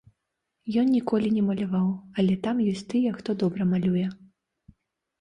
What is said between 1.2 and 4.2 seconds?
не маляваў, але там ёсць тыя, хто добра малюе.